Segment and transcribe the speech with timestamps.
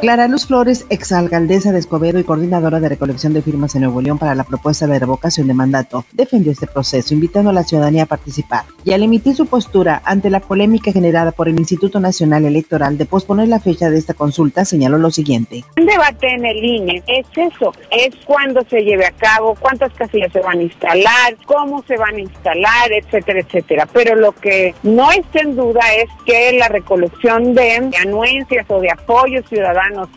[0.00, 4.18] Clara Luz Flores, exalcaldesa de Escobedo y coordinadora de recolección de firmas en Nuevo León
[4.18, 8.06] para la propuesta de revocación de mandato, defendió este proceso, invitando a la ciudadanía a
[8.06, 8.64] participar.
[8.82, 13.04] Y al emitir su postura ante la polémica generada por el Instituto Nacional Electoral de
[13.04, 15.64] posponer la fecha de esta consulta, señaló lo siguiente.
[15.76, 20.32] Un debate en el INE es eso, es cuándo se lleve a cabo, cuántas casillas
[20.32, 23.86] se van a instalar, cómo se van a instalar, etcétera, etcétera.
[23.92, 28.90] Pero lo que no está en duda es que la recolección de anuencias o de
[28.90, 29.44] apoyos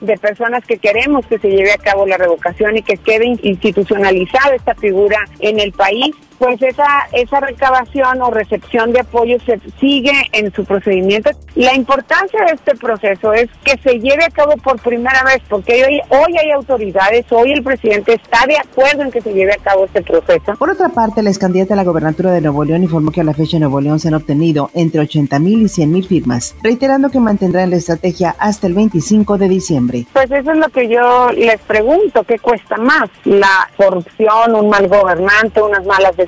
[0.00, 4.54] de personas que queremos que se lleve a cabo la revocación y que quede institucionalizada
[4.54, 10.12] esta figura en el país, pues esa, esa recabación o recepción de apoyo se sigue
[10.32, 11.30] en su procedimiento.
[11.54, 15.84] La importancia de este proceso es que se lleve a cabo por primera vez, porque
[15.84, 19.62] hoy, hoy hay autoridades, hoy el presidente está de acuerdo en que se lleve a
[19.62, 20.56] cabo este proceso.
[20.58, 23.24] Por otra parte, la ex candidata a la gobernatura de Nuevo León informó que a
[23.24, 26.56] la fecha en Nuevo León se han obtenido entre 80 mil y 100 mil firmas,
[26.62, 30.06] reiterando que mantendrán la estrategia hasta el 25 de diciembre.
[30.12, 33.08] Pues eso es lo que yo les pregunto, ¿qué cuesta más?
[33.24, 36.23] La corrupción, un mal gobernante, unas malas decisiones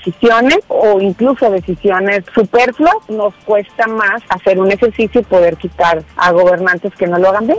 [0.68, 6.94] o incluso decisiones superfluas, nos cuesta más hacer un ejercicio y poder quitar a gobernantes
[6.94, 7.58] que no lo hagan bien.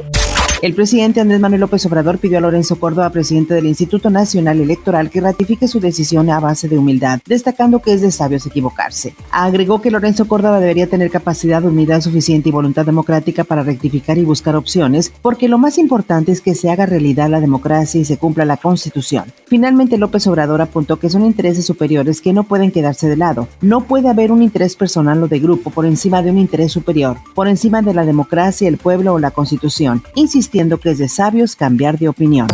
[0.59, 5.11] El presidente Andrés Manuel López Obrador pidió a Lorenzo Córdoba, presidente del Instituto Nacional Electoral,
[5.11, 9.13] que ratifique su decisión a base de humildad, destacando que es de sabios equivocarse.
[9.29, 14.23] Agregó que Lorenzo Córdoba debería tener capacidad unidad suficiente y voluntad democrática para rectificar y
[14.23, 18.17] buscar opciones, porque lo más importante es que se haga realidad la democracia y se
[18.17, 19.25] cumpla la Constitución.
[19.45, 23.47] Finalmente, López Obrador apuntó que son intereses superiores que no pueden quedarse de lado.
[23.61, 27.17] No puede haber un interés personal o de grupo por encima de un interés superior,
[27.35, 30.01] por encima de la democracia, el pueblo o la Constitución.
[30.15, 32.47] Insistió que es de sabios cambiar de opinión.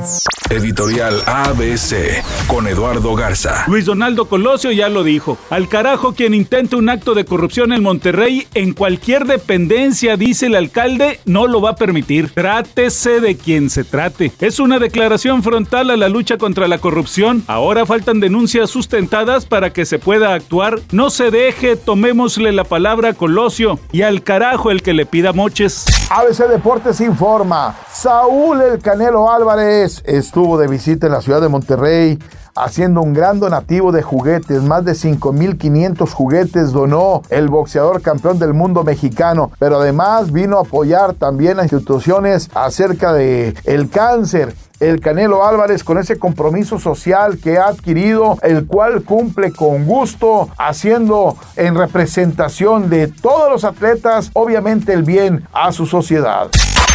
[0.50, 3.64] Editorial ABC con Eduardo Garza.
[3.68, 5.38] Luis Donaldo Colosio ya lo dijo.
[5.50, 10.56] Al carajo quien intente un acto de corrupción en Monterrey, en cualquier dependencia, dice el
[10.56, 12.30] alcalde, no lo va a permitir.
[12.30, 14.32] Trátese de quien se trate.
[14.40, 17.44] Es una declaración frontal a la lucha contra la corrupción.
[17.48, 20.80] Ahora faltan denuncias sustentadas para que se pueda actuar.
[20.92, 25.34] No se deje, tomémosle la palabra a Colosio y al carajo el que le pida
[25.34, 26.03] moches.
[26.16, 27.76] ABC Deportes informa.
[27.92, 32.20] Saúl El Canelo Álvarez estuvo de visita en la ciudad de Monterrey
[32.56, 34.62] haciendo un gran donativo de juguetes.
[34.64, 40.62] Más de 5.500 juguetes donó el boxeador campeón del mundo mexicano, pero además vino a
[40.62, 44.56] apoyar también a instituciones acerca de el cáncer.
[44.80, 50.50] El Canelo Álvarez con ese compromiso social que ha adquirido, el cual cumple con gusto,
[50.58, 56.50] haciendo en representación de todos los atletas, obviamente el bien a su sociedad.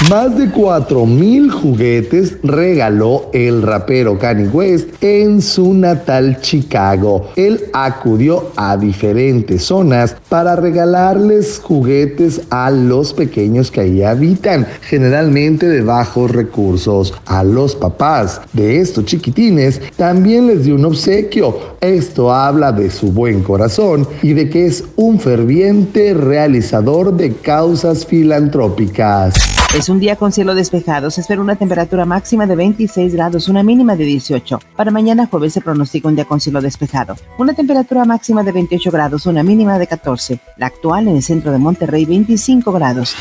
[0.07, 7.29] Más de 4 mil juguetes regaló el rapero Kanye West en su natal Chicago.
[7.35, 15.69] Él acudió a diferentes zonas para regalarles juguetes a los pequeños que ahí habitan, generalmente
[15.69, 17.13] de bajos recursos.
[17.27, 21.59] A los papás de estos chiquitines también les dio un obsequio.
[21.81, 28.07] Esto habla de su buen corazón y de que es un ferviente realizador de causas
[28.07, 29.59] filantrópicas.
[29.89, 31.11] Un día con cielo despejado.
[31.11, 34.61] Se espera una temperatura máxima de 26 grados, una mínima de 18.
[34.77, 37.17] Para mañana jueves se pronostica un día con cielo despejado.
[37.39, 40.41] Una temperatura máxima de 28 grados, una mínima de 14.
[40.57, 43.15] La actual en el centro de Monterrey, 25 grados.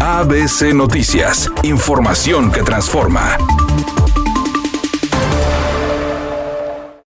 [0.00, 1.50] ABC Noticias.
[1.62, 3.36] Información que transforma.